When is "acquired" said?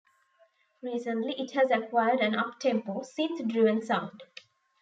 1.69-2.21